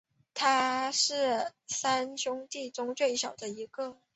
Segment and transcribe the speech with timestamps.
[0.33, 3.99] 他是三兄弟中最小的一个。